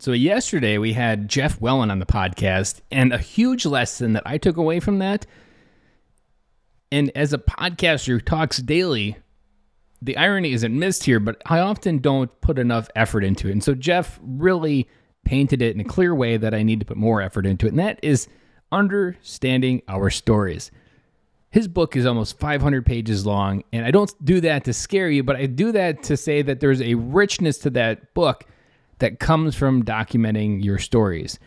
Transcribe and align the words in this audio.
So, 0.00 0.12
yesterday 0.12 0.78
we 0.78 0.92
had 0.92 1.28
Jeff 1.28 1.58
Wellen 1.58 1.90
on 1.90 1.98
the 1.98 2.06
podcast, 2.06 2.82
and 2.88 3.12
a 3.12 3.18
huge 3.18 3.66
lesson 3.66 4.12
that 4.12 4.22
I 4.24 4.38
took 4.38 4.56
away 4.56 4.78
from 4.78 5.00
that. 5.00 5.26
And 6.92 7.10
as 7.16 7.32
a 7.32 7.38
podcaster 7.38 8.06
who 8.06 8.20
talks 8.20 8.58
daily, 8.58 9.16
the 10.00 10.16
irony 10.16 10.52
isn't 10.52 10.78
missed 10.78 11.02
here, 11.02 11.18
but 11.18 11.42
I 11.46 11.58
often 11.58 11.98
don't 11.98 12.30
put 12.40 12.60
enough 12.60 12.88
effort 12.94 13.24
into 13.24 13.48
it. 13.48 13.52
And 13.52 13.64
so, 13.64 13.74
Jeff 13.74 14.20
really 14.22 14.88
painted 15.24 15.62
it 15.62 15.74
in 15.74 15.80
a 15.80 15.84
clear 15.84 16.14
way 16.14 16.36
that 16.36 16.54
I 16.54 16.62
need 16.62 16.78
to 16.78 16.86
put 16.86 16.96
more 16.96 17.20
effort 17.20 17.44
into 17.44 17.66
it, 17.66 17.70
and 17.70 17.80
that 17.80 17.98
is 18.00 18.28
understanding 18.70 19.82
our 19.88 20.10
stories. 20.10 20.70
His 21.50 21.66
book 21.66 21.96
is 21.96 22.06
almost 22.06 22.38
500 22.38 22.86
pages 22.86 23.26
long, 23.26 23.64
and 23.72 23.84
I 23.84 23.90
don't 23.90 24.12
do 24.24 24.40
that 24.42 24.64
to 24.66 24.72
scare 24.72 25.10
you, 25.10 25.24
but 25.24 25.34
I 25.34 25.46
do 25.46 25.72
that 25.72 26.04
to 26.04 26.16
say 26.16 26.42
that 26.42 26.60
there's 26.60 26.82
a 26.82 26.94
richness 26.94 27.58
to 27.58 27.70
that 27.70 28.14
book 28.14 28.44
that 28.98 29.20
comes 29.20 29.54
from 29.54 29.84
documenting 29.84 30.62
your 30.64 30.78
stories. 30.78 31.38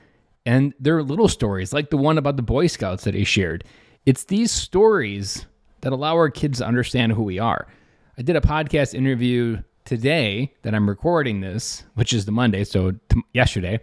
And 0.45 0.73
they're 0.79 1.03
little 1.03 1.27
stories, 1.27 1.73
like 1.73 1.89
the 1.89 1.97
one 1.97 2.17
about 2.17 2.35
the 2.35 2.41
Boy 2.41 2.67
Scouts 2.67 3.03
that 3.03 3.13
he 3.13 3.23
shared. 3.23 3.63
It's 4.05 4.23
these 4.25 4.51
stories 4.51 5.45
that 5.81 5.93
allow 5.93 6.15
our 6.15 6.29
kids 6.29 6.59
to 6.59 6.65
understand 6.65 7.11
who 7.11 7.23
we 7.23 7.39
are. 7.39 7.67
I 8.17 8.23
did 8.23 8.35
a 8.35 8.41
podcast 8.41 8.93
interview 8.93 9.61
today 9.85 10.53
that 10.63 10.73
I'm 10.73 10.89
recording 10.89 11.41
this, 11.41 11.83
which 11.95 12.13
is 12.13 12.25
the 12.25 12.31
Monday, 12.31 12.63
so 12.63 12.91
t- 12.91 13.21
yesterday, 13.33 13.79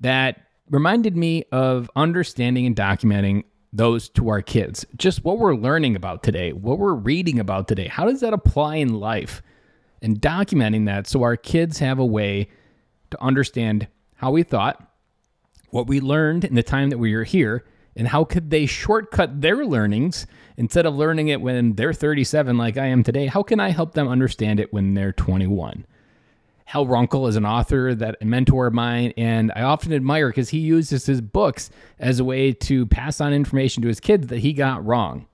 that 0.00 0.40
reminded 0.70 1.16
me 1.16 1.44
of 1.52 1.90
understanding 1.96 2.66
and 2.66 2.74
documenting 2.74 3.44
those 3.72 4.08
to 4.10 4.28
our 4.28 4.42
kids. 4.42 4.86
Just 4.96 5.24
what 5.24 5.38
we're 5.38 5.54
learning 5.54 5.96
about 5.96 6.22
today, 6.22 6.52
what 6.52 6.78
we're 6.78 6.94
reading 6.94 7.38
about 7.38 7.68
today. 7.68 7.88
How 7.88 8.06
does 8.06 8.20
that 8.20 8.32
apply 8.32 8.76
in 8.76 8.94
life? 8.94 9.42
And 10.02 10.20
documenting 10.20 10.86
that 10.86 11.06
so 11.06 11.22
our 11.22 11.36
kids 11.36 11.78
have 11.78 11.98
a 11.98 12.04
way 12.04 12.48
to 13.10 13.22
understand 13.22 13.88
how 14.16 14.30
we 14.30 14.42
thought, 14.42 14.82
what 15.70 15.86
we 15.86 16.00
learned 16.00 16.44
in 16.44 16.54
the 16.54 16.62
time 16.62 16.90
that 16.90 16.98
we 16.98 17.14
were 17.14 17.24
here, 17.24 17.64
and 17.96 18.08
how 18.08 18.24
could 18.24 18.50
they 18.50 18.66
shortcut 18.66 19.40
their 19.40 19.64
learnings 19.64 20.26
instead 20.56 20.86
of 20.86 20.94
learning 20.94 21.28
it 21.28 21.40
when 21.40 21.74
they're 21.74 21.92
37 21.92 22.56
like 22.58 22.76
I 22.76 22.86
am 22.86 23.02
today? 23.02 23.26
How 23.26 23.42
can 23.42 23.58
I 23.58 23.70
help 23.70 23.94
them 23.94 24.08
understand 24.08 24.60
it 24.60 24.72
when 24.72 24.94
they're 24.94 25.12
21? 25.12 25.86
Hal 26.66 26.86
Runkel 26.86 27.28
is 27.28 27.36
an 27.36 27.46
author 27.46 27.94
that 27.94 28.16
a 28.20 28.24
mentor 28.24 28.66
of 28.66 28.74
mine, 28.74 29.12
and 29.16 29.52
I 29.54 29.62
often 29.62 29.92
admire 29.92 30.28
because 30.28 30.48
he 30.48 30.58
uses 30.58 31.06
his 31.06 31.20
books 31.20 31.70
as 31.98 32.18
a 32.18 32.24
way 32.24 32.52
to 32.52 32.86
pass 32.86 33.20
on 33.20 33.32
information 33.32 33.82
to 33.82 33.88
his 33.88 34.00
kids 34.00 34.26
that 34.26 34.40
he 34.40 34.52
got 34.52 34.84
wrong, 34.84 35.26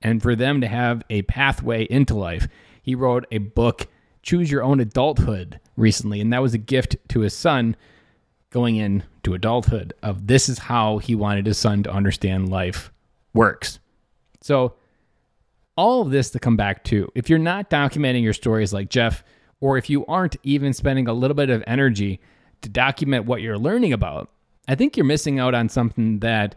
and 0.00 0.22
for 0.22 0.36
them 0.36 0.60
to 0.60 0.68
have 0.68 1.02
a 1.10 1.22
pathway 1.22 1.84
into 1.84 2.14
life. 2.14 2.46
He 2.80 2.94
wrote 2.94 3.26
a 3.32 3.38
book, 3.38 3.88
Choose 4.28 4.50
Your 4.50 4.62
Own 4.62 4.78
Adulthood, 4.78 5.58
recently, 5.78 6.20
and 6.20 6.30
that 6.34 6.42
was 6.42 6.52
a 6.52 6.58
gift 6.58 6.96
to 7.08 7.20
his 7.20 7.32
son 7.32 7.74
going 8.50 8.76
into 8.76 9.32
adulthood. 9.32 9.94
Of 10.02 10.26
this 10.26 10.50
is 10.50 10.58
how 10.58 10.98
he 10.98 11.14
wanted 11.14 11.46
his 11.46 11.56
son 11.56 11.82
to 11.84 11.90
understand 11.90 12.50
life 12.50 12.92
works. 13.32 13.78
So, 14.42 14.74
all 15.78 16.02
of 16.02 16.10
this 16.10 16.28
to 16.32 16.38
come 16.38 16.58
back 16.58 16.84
to 16.84 17.10
if 17.14 17.30
you're 17.30 17.38
not 17.38 17.70
documenting 17.70 18.22
your 18.22 18.34
stories 18.34 18.70
like 18.70 18.90
Jeff 18.90 19.24
or 19.62 19.78
if 19.78 19.88
you 19.88 20.04
aren't 20.04 20.36
even 20.42 20.74
spending 20.74 21.08
a 21.08 21.14
little 21.14 21.34
bit 21.34 21.48
of 21.48 21.64
energy 21.66 22.20
to 22.60 22.68
document 22.68 23.24
what 23.24 23.40
you're 23.40 23.56
learning 23.56 23.94
about, 23.94 24.28
I 24.68 24.74
think 24.74 24.94
you're 24.94 25.06
missing 25.06 25.38
out 25.38 25.54
on 25.54 25.70
something 25.70 26.18
that 26.18 26.54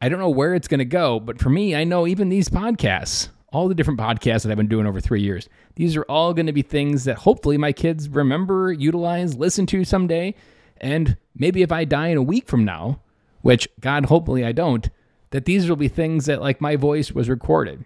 I 0.00 0.08
don't 0.08 0.20
know 0.20 0.30
where 0.30 0.54
it's 0.54 0.68
going 0.68 0.78
to 0.78 0.84
go. 0.84 1.18
But 1.18 1.40
for 1.40 1.50
me, 1.50 1.74
I 1.74 1.82
know 1.82 2.06
even 2.06 2.28
these 2.28 2.48
podcasts, 2.48 3.28
all 3.52 3.68
the 3.68 3.74
different 3.74 4.00
podcasts 4.00 4.42
that 4.42 4.50
I've 4.50 4.56
been 4.56 4.68
doing 4.68 4.86
over 4.86 5.00
three 5.00 5.20
years, 5.22 5.48
these 5.76 5.96
are 5.96 6.04
all 6.04 6.34
going 6.34 6.46
to 6.46 6.52
be 6.52 6.62
things 6.62 7.04
that 7.04 7.18
hopefully 7.18 7.58
my 7.58 7.72
kids 7.72 8.08
remember, 8.08 8.72
utilize, 8.72 9.36
listen 9.36 9.66
to 9.66 9.84
someday. 9.84 10.34
And 10.78 11.16
maybe 11.36 11.62
if 11.62 11.70
I 11.70 11.84
die 11.84 12.08
in 12.08 12.16
a 12.16 12.22
week 12.22 12.48
from 12.48 12.64
now, 12.64 13.00
which 13.42 13.68
God, 13.80 14.06
hopefully 14.06 14.44
I 14.44 14.52
don't, 14.52 14.88
that 15.30 15.44
these 15.44 15.68
will 15.68 15.76
be 15.76 15.88
things 15.88 16.26
that 16.26 16.40
like 16.40 16.60
my 16.60 16.76
voice 16.76 17.12
was 17.12 17.28
recorded. 17.28 17.84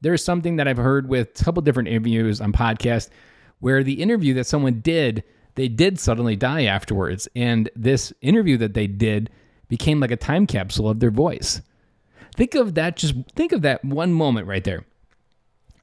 There's 0.00 0.24
something 0.24 0.56
that 0.56 0.68
I've 0.68 0.76
heard 0.76 1.08
with 1.08 1.40
a 1.40 1.44
couple 1.44 1.62
different 1.62 1.88
interviews 1.88 2.40
on 2.40 2.52
podcasts 2.52 3.08
where 3.60 3.82
the 3.82 4.02
interview 4.02 4.34
that 4.34 4.46
someone 4.46 4.80
did, 4.80 5.24
they 5.54 5.68
did 5.68 5.98
suddenly 5.98 6.36
die 6.36 6.64
afterwards. 6.64 7.28
And 7.34 7.70
this 7.74 8.12
interview 8.20 8.56
that 8.58 8.74
they 8.74 8.86
did 8.86 9.30
became 9.68 10.00
like 10.00 10.10
a 10.10 10.16
time 10.16 10.46
capsule 10.46 10.88
of 10.88 11.00
their 11.00 11.10
voice. 11.10 11.62
Think 12.36 12.54
of 12.54 12.74
that, 12.74 12.96
just 12.96 13.14
think 13.34 13.52
of 13.52 13.62
that 13.62 13.84
one 13.84 14.12
moment 14.12 14.46
right 14.46 14.64
there. 14.64 14.84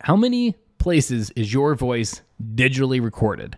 How 0.04 0.16
many 0.16 0.56
places 0.80 1.30
is 1.32 1.54
your 1.54 1.76
voice 1.76 2.22
digitally 2.56 3.04
recorded? 3.04 3.58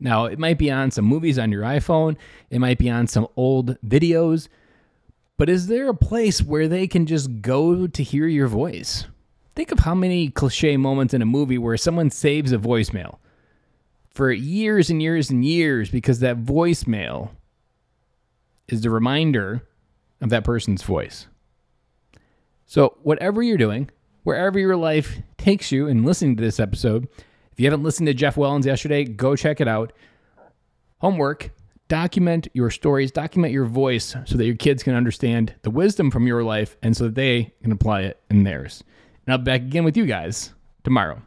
Now, 0.00 0.24
it 0.24 0.38
might 0.38 0.56
be 0.56 0.70
on 0.70 0.90
some 0.90 1.04
movies 1.04 1.38
on 1.38 1.52
your 1.52 1.62
iPhone, 1.62 2.16
it 2.50 2.58
might 2.58 2.78
be 2.78 2.88
on 2.88 3.06
some 3.06 3.26
old 3.36 3.76
videos, 3.82 4.48
but 5.36 5.50
is 5.50 5.66
there 5.66 5.88
a 5.88 5.94
place 5.94 6.40
where 6.40 6.68
they 6.68 6.86
can 6.86 7.04
just 7.04 7.42
go 7.42 7.86
to 7.86 8.02
hear 8.02 8.26
your 8.26 8.46
voice? 8.46 9.04
Think 9.54 9.70
of 9.70 9.80
how 9.80 9.94
many 9.94 10.30
cliche 10.30 10.76
moments 10.76 11.12
in 11.12 11.20
a 11.20 11.26
movie 11.26 11.58
where 11.58 11.76
someone 11.76 12.10
saves 12.10 12.52
a 12.52 12.58
voicemail 12.58 13.18
for 14.08 14.32
years 14.32 14.88
and 14.88 15.02
years 15.02 15.30
and 15.30 15.44
years 15.44 15.90
because 15.90 16.20
that 16.20 16.42
voicemail 16.42 17.30
is 18.68 18.82
the 18.82 18.90
reminder 18.90 19.62
of 20.20 20.30
that 20.30 20.44
person's 20.44 20.82
voice. 20.82 21.26
So, 22.66 22.96
whatever 23.02 23.42
you're 23.42 23.58
doing, 23.58 23.90
wherever 24.22 24.58
your 24.58 24.76
life 24.76 25.18
takes 25.38 25.72
you 25.72 25.86
in 25.86 26.04
listening 26.04 26.36
to 26.36 26.42
this 26.42 26.60
episode, 26.60 27.08
if 27.52 27.58
you 27.58 27.66
haven't 27.66 27.82
listened 27.82 28.06
to 28.06 28.14
Jeff 28.14 28.36
Wellens 28.36 28.66
yesterday, 28.66 29.04
go 29.04 29.34
check 29.34 29.60
it 29.60 29.68
out. 29.68 29.92
Homework 30.98 31.50
document 31.88 32.48
your 32.52 32.70
stories, 32.70 33.10
document 33.10 33.52
your 33.52 33.64
voice 33.64 34.14
so 34.26 34.36
that 34.36 34.44
your 34.44 34.54
kids 34.54 34.82
can 34.82 34.94
understand 34.94 35.54
the 35.62 35.70
wisdom 35.70 36.10
from 36.10 36.26
your 36.26 36.44
life 36.44 36.76
and 36.82 36.96
so 36.96 37.04
that 37.04 37.14
they 37.14 37.52
can 37.62 37.72
apply 37.72 38.02
it 38.02 38.20
in 38.30 38.44
theirs. 38.44 38.84
And 39.26 39.32
I'll 39.32 39.38
be 39.38 39.44
back 39.44 39.62
again 39.62 39.84
with 39.84 39.96
you 39.96 40.06
guys 40.06 40.52
tomorrow. 40.84 41.22